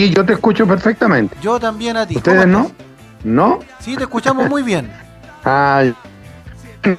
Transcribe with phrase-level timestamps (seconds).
[0.00, 1.36] Sí, yo te escucho perfectamente.
[1.42, 2.16] Yo también a ti.
[2.16, 2.70] ¿Ustedes no?
[3.22, 3.58] ¿No?
[3.80, 4.90] Sí, te escuchamos muy bien.
[5.42, 5.82] Ah,
[6.82, 6.98] que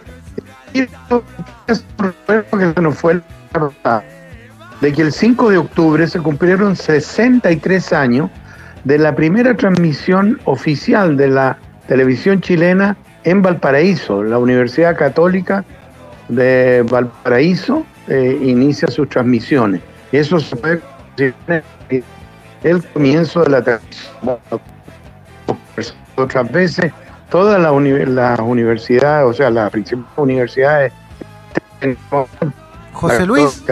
[2.91, 3.21] fue
[4.81, 8.31] de que el 5 de octubre se cumplieron 63 años
[8.83, 14.23] de la primera transmisión oficial de la televisión chilena en Valparaíso.
[14.23, 15.63] La Universidad Católica
[16.29, 19.81] de Valparaíso eh, inicia sus transmisiones.
[20.11, 20.81] Eso se puede
[22.63, 24.39] el comienzo de la transmisión.
[26.15, 26.91] Otras veces,
[27.29, 27.71] todas las
[28.41, 30.93] universidades, o sea, las principales universidades.
[32.93, 33.63] José Luis.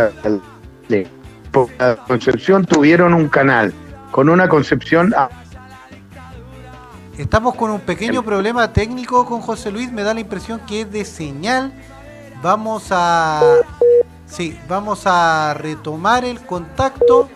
[1.79, 3.73] La Concepción tuvieron un canal
[4.11, 5.13] con una concepción.
[7.17, 10.91] Estamos con un pequeño problema técnico con José Luis, me da la impresión que es
[10.91, 11.73] de señal.
[12.41, 13.41] Vamos a.
[14.25, 17.29] Sí, vamos a retomar el contacto.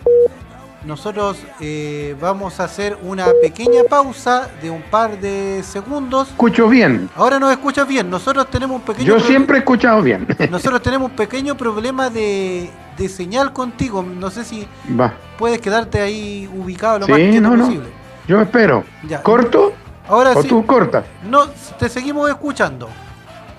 [0.86, 6.28] Nosotros eh, vamos a hacer una pequeña pausa de un par de segundos.
[6.28, 7.08] Escucho bien.
[7.16, 8.10] Ahora nos escuchas bien.
[8.10, 9.06] Nosotros tenemos un pequeño.
[9.06, 10.26] Yo siempre he escuchado bien.
[10.50, 14.02] Nosotros tenemos un pequeño problema de, de señal contigo.
[14.02, 14.68] No sé si
[14.98, 15.14] Va.
[15.38, 17.88] puedes quedarte ahí ubicado lo sí, más quieto no, posible.
[17.88, 18.28] No.
[18.28, 18.84] Yo espero.
[19.08, 19.22] Ya.
[19.22, 19.72] ¿Corto?
[20.06, 20.48] Ahora ¿O sí.
[20.48, 21.04] tú cortas?
[21.28, 21.46] No,
[21.78, 22.88] te seguimos escuchando.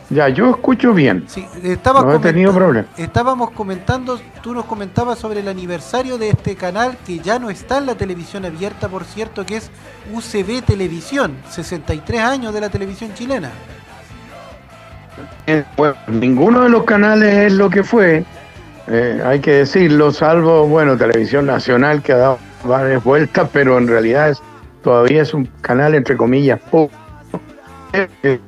[0.09, 1.23] Ya, yo escucho bien.
[1.27, 2.87] Sí, No he tenido comenta- problema.
[2.97, 7.79] Estábamos comentando, tú nos comentabas sobre el aniversario de este canal que ya no está
[7.79, 9.71] en la televisión abierta, por cierto, que es
[10.13, 13.49] UCB Televisión, 63 años de la televisión chilena.
[15.47, 18.23] Eh, Bueno, ninguno de los canales es lo que fue,
[18.87, 23.87] eh, hay que decirlo, salvo, bueno, Televisión Nacional que ha dado varias vueltas, pero en
[23.87, 24.41] realidad es,
[24.83, 26.95] todavía es un canal, entre comillas, público.
[28.23, 28.39] Eh,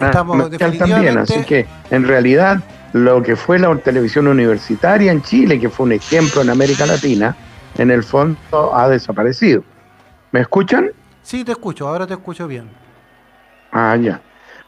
[0.00, 5.68] Estamos también, así que en realidad lo que fue la televisión universitaria en Chile, que
[5.68, 7.36] fue un ejemplo en América Latina,
[7.78, 8.38] en el fondo
[8.74, 9.64] ha desaparecido.
[10.32, 10.90] ¿Me escuchan?
[11.22, 12.68] Sí, te escucho, ahora te escucho bien.
[13.72, 14.20] Ah, ya.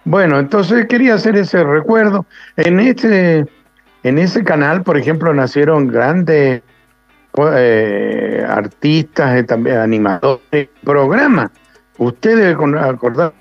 [0.04, 2.26] Bueno, entonces quería hacer ese recuerdo.
[2.56, 3.46] En este,
[4.02, 6.62] en ese canal, por ejemplo, nacieron grandes
[7.36, 11.50] eh, artistas, eh, también animadores, programas.
[11.98, 13.32] Usted debe con- acordar,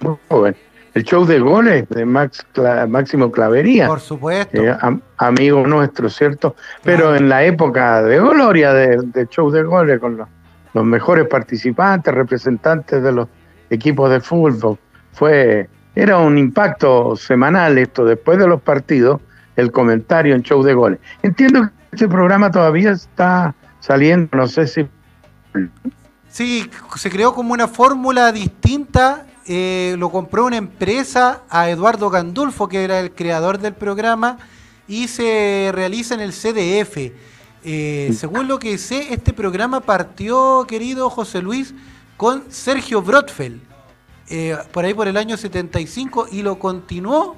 [0.00, 0.54] muy joven,
[0.94, 3.86] el show de goles de Max Cla- Máximo Clavería.
[3.86, 4.62] Por supuesto.
[4.62, 6.54] Eh, am- amigo nuestro, ¿cierto?
[6.82, 7.16] Pero Claro.
[7.16, 10.28] en la época de gloria de, de show de goles, con los,
[10.74, 13.28] los mejores participantes, representantes de los
[13.70, 14.78] equipos de fútbol,
[15.12, 19.20] fue era un impacto semanal esto, después de los partidos,
[19.56, 21.00] el comentario en show de goles.
[21.22, 24.86] Entiendo que este programa todavía está saliendo, no sé si...
[26.30, 29.26] Sí, se creó como una fórmula distinta.
[29.50, 34.36] eh, lo compró una empresa a Eduardo Gandulfo, que era el creador del programa,
[34.86, 37.12] y se realiza en el CDF.
[37.64, 41.74] Eh, según lo que sé, este programa partió, querido José Luis,
[42.18, 43.60] con Sergio Brotfeld,
[44.28, 47.36] eh, por ahí por el año 75, y lo continuó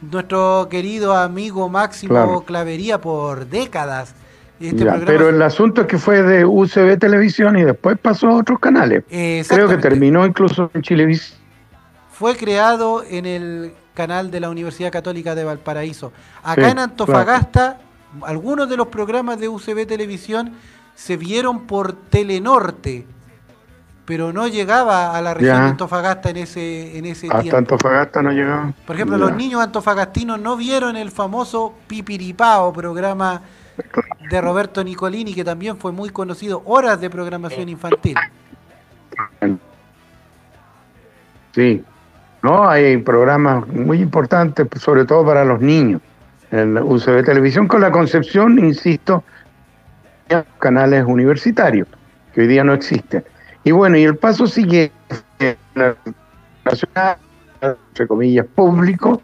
[0.00, 2.40] nuestro querido amigo Máximo Claro.
[2.42, 4.14] Clavería por décadas.
[4.60, 8.36] Este Ya, pero el asunto es que fue de UCB Televisión y después pasó a
[8.36, 9.04] otros canales.
[9.48, 11.38] Creo que terminó incluso en Chilevisión.
[12.12, 16.12] fue creado en el canal de la Universidad Católica de Valparaíso.
[16.42, 17.78] Acá Sí, en Antofagasta,
[18.22, 20.52] algunos de los programas de UCB Televisión
[20.94, 23.06] se vieron por Telenorte,
[24.04, 25.62] pero no llegaba a la región Ya.
[25.62, 27.56] de Antofagasta en ese, en ese Hasta tiempo.
[27.56, 28.72] Antofagasta no llegaba.
[28.86, 29.24] Por ejemplo, Ya.
[29.24, 33.40] los niños antofagastinos no vieron el famoso Pipiripao, programa
[34.30, 38.16] de Roberto Nicolini, que también fue muy conocido, horas de programación infantil.
[41.52, 41.84] Sí,
[42.42, 46.00] no, hay programas muy importantes, pues, sobre todo para los niños.
[46.50, 49.22] En la UCB Televisión, con la concepción, insisto,
[50.28, 51.86] de canales universitarios,
[52.32, 53.24] que hoy día no existen.
[53.62, 54.90] Y bueno, y el paso sigue
[55.74, 55.94] la
[56.64, 57.16] nacional,
[57.60, 59.22] entre comillas, público,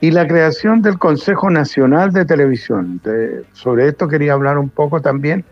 [0.00, 3.00] y la creación del Consejo Nacional de Televisión.
[3.52, 5.44] Sobre esto quería hablar un poco también,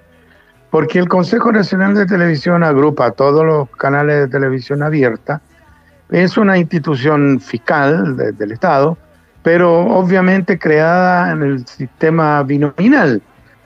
[0.71, 5.41] porque el Consejo Nacional de Televisión agrupa todos los canales de televisión abierta,
[6.11, 8.97] es una institución fiscal de- del Estado,
[9.43, 13.21] pero obviamente creada en el sistema binominal.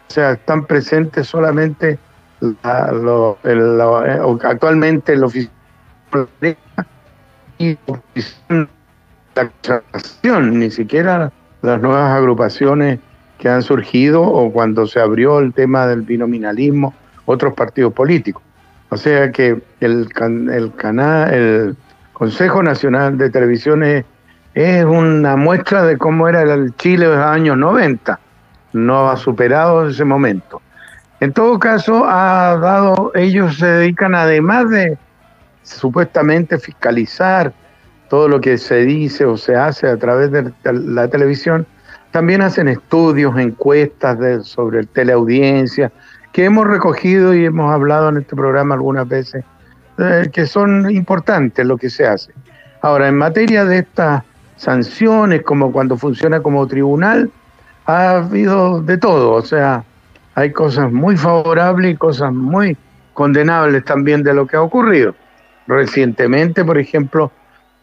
[0.08, 1.98] O sea, están presentes solamente
[2.40, 5.52] eh, actualmente el oficial
[7.58, 7.78] y
[9.34, 11.32] la ni siquiera
[11.62, 12.98] las nuevas agrupaciones
[13.38, 16.94] que han surgido o cuando se abrió el tema del binominalismo,
[17.24, 18.42] otros partidos políticos.
[18.90, 21.76] O sea que el, el canal, el
[22.12, 24.04] Consejo Nacional de Televisión es,
[24.54, 28.20] es una muestra de cómo era el Chile de los años 90.
[28.74, 30.60] no ha superado ese momento.
[31.20, 34.98] En todo caso, ha dado, ellos se dedican además de
[35.62, 37.52] supuestamente fiscalizar
[38.12, 41.66] todo lo que se dice o se hace a través de la televisión,
[42.10, 45.90] también hacen estudios, encuestas de, sobre teleaudiencia,
[46.30, 49.46] que hemos recogido y hemos hablado en este programa algunas veces,
[49.96, 52.34] eh, que son importantes lo que se hace.
[52.82, 54.22] Ahora, en materia de estas
[54.56, 57.30] sanciones, como cuando funciona como tribunal,
[57.86, 59.84] ha habido de todo, o sea,
[60.34, 62.76] hay cosas muy favorables y cosas muy
[63.14, 65.14] condenables también de lo que ha ocurrido.
[65.66, 67.32] Recientemente, por ejemplo,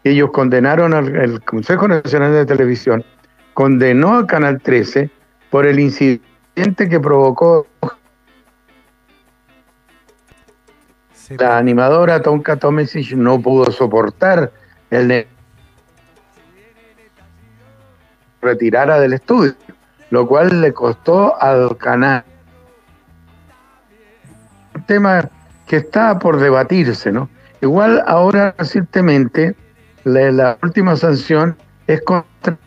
[0.04, 3.04] ellos condenaron al Consejo Nacional de Televisión,
[3.54, 5.10] condenó a Canal 13
[5.50, 7.66] por el incidente que provocó
[11.38, 14.52] la animadora Tonka Tomesic no pudo soportar
[14.90, 15.26] el
[18.42, 19.54] retirara del estudio,
[20.10, 22.24] lo cual le costó al canal
[24.74, 25.28] un tema
[25.66, 27.28] que está por debatirse, ¿no?
[27.60, 29.54] Igual ahora recientemente
[30.04, 31.56] la, última sanción
[31.86, 32.58] es contra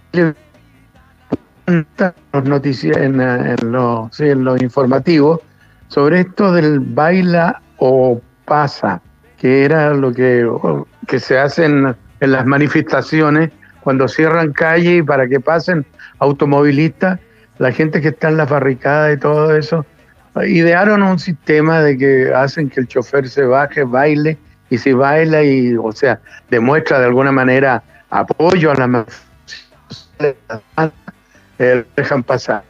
[2.34, 5.40] los noticias los informativos
[5.88, 9.02] sobre esto del baila o pasa,
[9.38, 10.48] que era lo que,
[11.08, 13.52] que se hace en, las manifestaciones
[13.82, 15.86] cuando cierran calle y para que pasen
[16.20, 17.20] automovilistas,
[17.58, 19.86] la gente que está en la barricada y todo eso,
[20.46, 24.38] idearon un sistema de que hacen que el chofer se baje, baile
[24.74, 29.06] y si baila y, o sea, demuestra de alguna manera apoyo a la
[31.60, 32.64] eh, dejan pasar.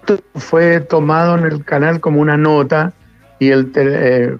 [0.00, 2.94] Esto fue tomado en el canal como una nota
[3.38, 4.38] y el eh,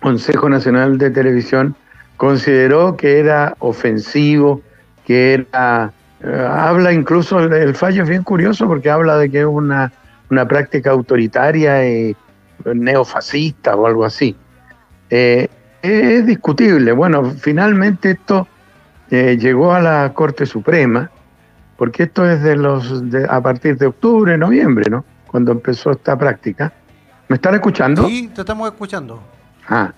[0.00, 1.74] Consejo Nacional de Televisión
[2.18, 4.60] consideró que era ofensivo,
[5.06, 5.90] que era...
[6.22, 9.90] Eh, habla incluso, el, fallo es bien curioso porque habla de que es una,
[10.28, 12.14] una práctica autoritaria y
[12.66, 14.36] neofascista o algo así.
[15.08, 15.48] Eh,
[15.82, 16.92] es discutible.
[16.92, 18.46] Bueno, finalmente esto
[19.10, 21.10] eh, llegó a la Corte Suprema,
[21.76, 25.04] porque esto es de los a partir de octubre, noviembre, ¿no?
[25.26, 26.72] Cuando empezó esta práctica.
[27.28, 28.06] ¿Me están escuchando?
[28.06, 29.22] Sí, te estamos escuchando.
[29.68, 29.92] Ah,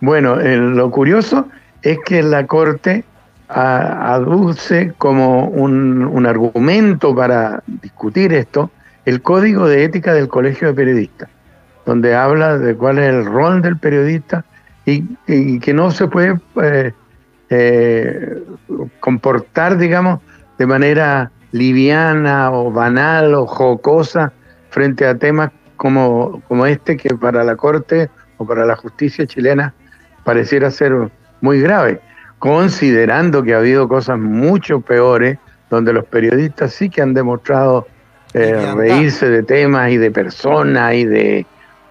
[0.00, 1.48] bueno, lo curioso
[1.82, 3.04] es que la Corte
[3.48, 8.70] aduce como un, un argumento para discutir esto
[9.08, 11.30] el Código de Ética del Colegio de Periodistas,
[11.86, 14.44] donde habla de cuál es el rol del periodista
[15.26, 16.92] y, que no se puede eh,
[17.50, 18.42] eh,
[19.00, 20.20] comportar, digamos,
[20.58, 24.32] de manera liviana o banal o jocosa
[24.70, 29.74] frente a temas como, como este que para la Corte o para la justicia chilena
[30.24, 31.10] pareciera ser
[31.40, 32.00] muy grave,
[32.38, 35.38] considerando que ha habido cosas mucho peores
[35.70, 37.86] donde los periodistas sí que han demostrado
[38.34, 41.46] eh, reírse de temas y de personas y de,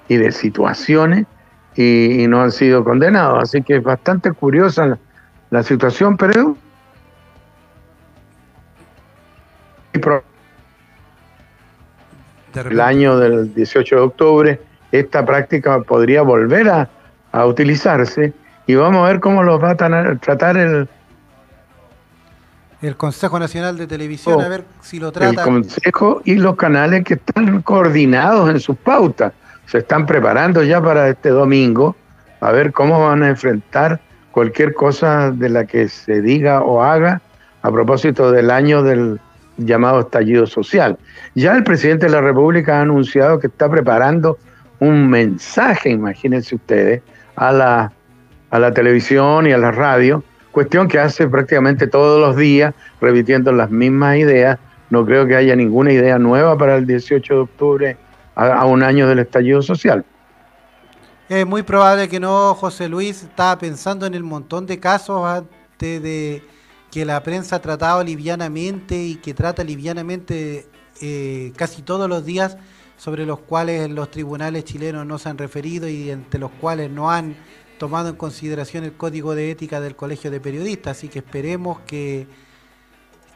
[0.07, 1.25] y de situaciones
[1.77, 3.43] y, no han sido condenados.
[3.43, 4.97] Así que es bastante curiosa
[5.49, 6.55] la, situación, pero
[12.53, 16.89] el año del 18 de octubre esta práctica podría volver a,
[17.45, 18.33] utilizarse
[18.65, 20.89] y vamos a ver cómo los va a tratar el
[22.81, 25.41] el Consejo Nacional de Televisión, a ver si lo trata.
[25.41, 29.33] El Consejo y los canales que están coordinados en sus pautas
[29.67, 31.95] se están preparando ya para este domingo
[32.39, 33.99] a ver cómo van a enfrentar
[34.31, 37.21] cualquier cosa de la que se diga o haga
[37.61, 39.19] a propósito del año del
[39.57, 40.97] llamado estallido social.
[41.35, 44.37] Ya el presidente de la República ha anunciado que está preparando
[44.79, 47.01] un mensaje, imagínense ustedes,
[47.35, 47.91] a la,
[48.51, 53.51] a la televisión y a la radio, cuestión que hace prácticamente todos los días, repitiendo
[53.51, 54.59] las mismas ideas.
[54.91, 57.97] No creo que haya ninguna idea nueva para el 18 de octubre
[58.37, 60.05] a, un año del estallido social.
[61.27, 66.01] Es muy probable que no, José Luis estaba pensando en el montón de casos antes
[66.01, 66.43] de
[66.91, 70.67] que la prensa ha tratado livianamente y que trata livianamente
[71.01, 72.57] eh, casi todos los días
[72.95, 77.11] sobre los cuales los tribunales chilenos no se han referido y entre los cuales no
[77.11, 77.35] han
[77.77, 80.97] tomado en consideración el código de ética del Colegio de Periodistas.
[80.97, 82.27] Así que esperemos que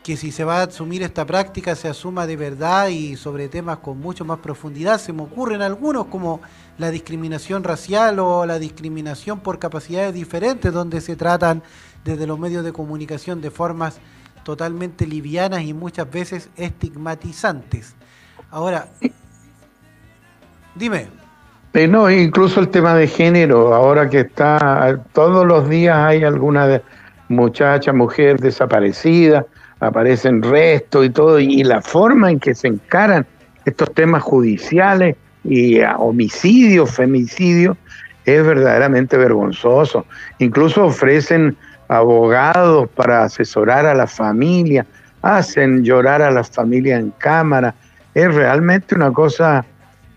[0.04, 3.78] que si se va a asumir esta práctica se asuma de verdad y sobre temas
[3.78, 5.00] con mucho más profundidad.
[5.00, 6.42] Se me ocurren algunos como
[6.78, 11.62] la discriminación racial o la discriminación por capacidades diferentes, donde se tratan
[12.04, 14.00] desde los medios de comunicación de formas
[14.44, 17.96] totalmente livianas y muchas veces estigmatizantes.
[18.50, 18.88] Ahora,
[20.76, 21.08] dime.
[21.74, 26.82] Eh, no, incluso el tema de género, ahora que está, todos los días hay alguna
[27.30, 29.46] muchacha, mujer desaparecida,
[29.82, 33.26] aparecen restos y todo, y la forma en que se encaran
[33.66, 37.78] estos temas judiciales y homicidios, femicidios,
[38.26, 40.06] es verdaderamente vergonzoso.
[40.40, 41.58] Incluso ofrecen
[41.88, 44.86] abogados para asesorar a la familia,
[45.24, 47.74] hacen llorar a la familia en cámara.
[48.14, 49.66] Es realmente una cosa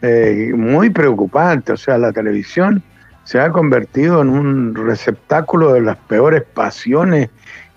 [0.03, 1.73] eh, muy preocupante.
[1.73, 2.83] O sea, la televisión
[3.25, 7.31] se ha convertido en un receptáculo de las peores pasiones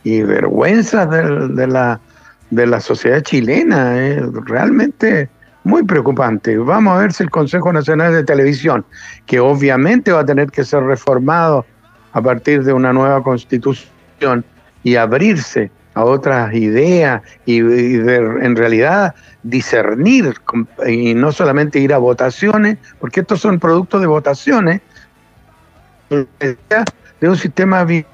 [0.08, 2.00] y vergüenzas de, la,
[2.50, 4.08] de la sociedad chilena.
[4.08, 5.30] Es realmente
[5.66, 6.58] muy preocupante.
[6.58, 8.86] Vamos a ver si el Consejo Nacional de Televisión,
[9.26, 11.66] que obviamente va a tener que ser reformado
[12.14, 14.46] a partir de una nueva constitución
[14.82, 20.36] y abrirse a otras ideas y, en realidad discernir
[20.88, 24.82] y no solamente ir a votaciones, porque estos son productos de votaciones
[26.10, 28.06] de un sistema bien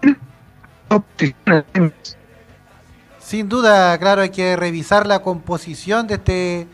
[3.20, 6.68] sin duda, claro, hay que revisar la composición de este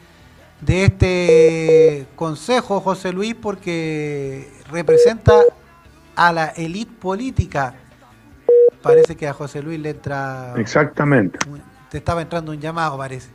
[0.61, 5.33] de este consejo, José Luis, porque representa
[6.15, 7.75] a la élite política.
[8.81, 10.53] Parece que a José Luis le entra.
[10.57, 11.39] Exactamente.
[11.89, 13.29] Te estaba entrando un llamado, parece.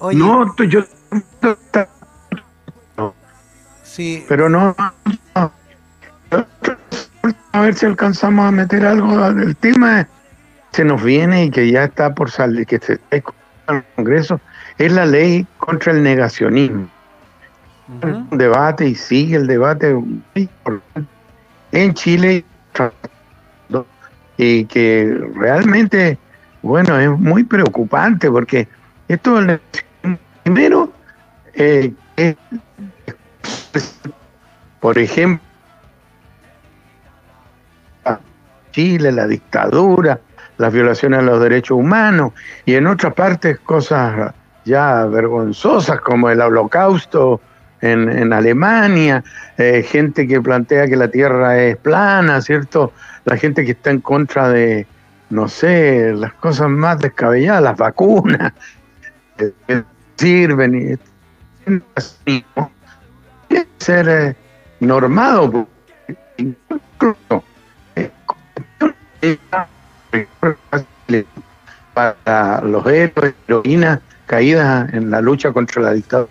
[0.00, 0.84] no, yo.
[3.82, 4.24] Sí.
[4.28, 4.76] Pero no,
[7.52, 10.06] A ver si alcanzamos a meter algo del tema.
[10.72, 13.16] Se nos viene y que ya está por salir, que se está
[13.68, 14.40] el Congreso
[14.78, 16.88] es la ley contra el negacionismo.
[18.02, 19.94] Un debate y sigue el debate
[21.72, 22.44] en Chile
[24.36, 26.18] y que realmente,
[26.62, 28.68] bueno, es muy preocupante porque
[29.08, 29.38] esto,
[30.44, 30.92] primero,
[31.54, 31.92] eh,
[34.80, 35.49] por ejemplo,
[38.70, 40.20] Chile, la dictadura,
[40.58, 42.32] las violaciones a los derechos humanos
[42.64, 44.34] y en otras partes cosas
[44.64, 47.40] ya vergonzosas como el holocausto
[47.80, 49.24] en, Alemania,
[49.56, 52.92] eh, gente que plantea que la Tierra es plana, ¿cierto?
[53.24, 54.86] La gente que está en contra de,
[55.30, 58.52] no sé, las cosas más descabelladas, las vacunas,
[59.38, 59.82] que
[60.16, 60.98] sirven
[62.26, 62.44] y
[63.78, 64.36] ser eh,
[64.80, 65.66] normado
[71.94, 76.30] para los héroes, heroínas caídas en la lucha contra la dictadura.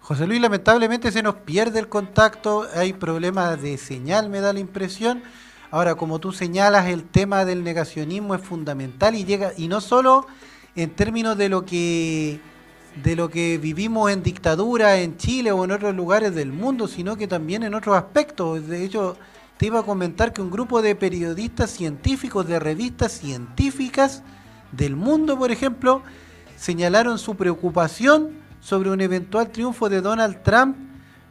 [0.00, 4.60] José Luis, lamentablemente se nos pierde el contacto, hay problemas de señal, me da la
[4.60, 5.22] impresión.
[5.70, 10.26] Ahora, como tú señalas, el tema del negacionismo es fundamental y llega, y no solo
[10.74, 12.40] en términos de lo que
[12.96, 17.16] de lo que vivimos en dictadura en Chile o en otros lugares del mundo, sino
[17.16, 18.66] que también en otros aspectos.
[18.66, 19.16] De hecho,
[19.56, 24.22] te iba a comentar que un grupo de periodistas científicos de revistas científicas
[24.72, 26.02] del mundo, por ejemplo,
[26.56, 28.30] señalaron su preocupación
[28.60, 30.76] sobre un eventual triunfo de Donald Trump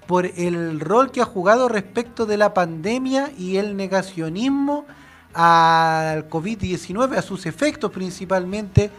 [0.08, 4.86] por el rol que ha jugado respecto de la pandemia y el negacionismo
[5.34, 8.90] al COVID-19, a sus efectos principalmente,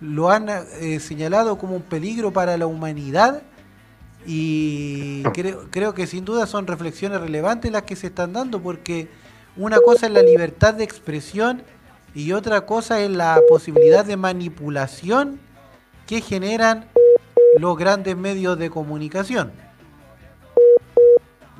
[0.00, 3.42] lo han eh, señalado como un peligro para la humanidad
[4.26, 9.08] y creo, creo que sin duda son reflexiones relevantes las que se están dando, porque
[9.56, 11.62] una cosa es la libertad de expresión
[12.14, 15.40] y otra cosa es la posibilidad de manipulación
[16.06, 16.86] que generan
[17.58, 19.52] los grandes medios de comunicación.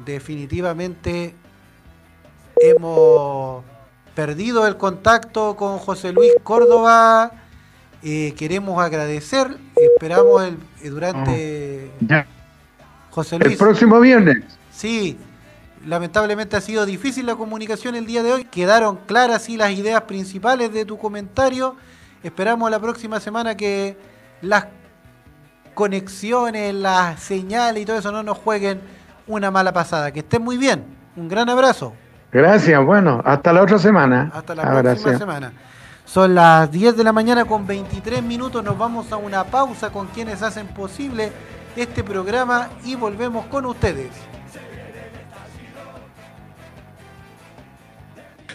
[0.04, 1.34] Definitivamente
[2.60, 3.64] hemos
[4.14, 7.32] perdido el contacto con José Luis Córdoba.
[8.02, 9.58] Eh, queremos agradecer,
[9.94, 11.90] esperamos el, eh, durante...
[13.32, 14.44] El próximo viernes.
[14.70, 15.18] Sí,
[15.84, 18.44] lamentablemente ha sido difícil la comunicación el día de hoy.
[18.44, 21.74] Quedaron claras sí las ideas principales de tu comentario.
[22.22, 23.96] Esperamos la próxima semana que
[24.40, 24.66] las
[25.74, 28.80] conexiones, las señales y todo eso no nos jueguen
[29.26, 30.12] una mala pasada.
[30.12, 30.84] Que estén muy bien.
[31.16, 31.94] Un gran abrazo.
[32.30, 34.30] Gracias, bueno, hasta la otra semana.
[34.32, 35.52] Hasta la próxima semana.
[36.08, 38.64] Son las 10 de la mañana con 23 minutos.
[38.64, 41.30] Nos vamos a una pausa con quienes hacen posible
[41.76, 44.08] este programa y volvemos con ustedes.